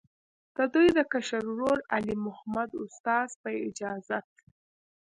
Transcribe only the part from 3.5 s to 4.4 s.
اجازت